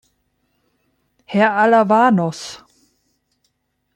Herr 1.31 1.51
Alavanos! 1.63 2.39